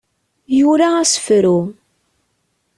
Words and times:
Yura 0.57 0.87
asefru. 1.01 1.57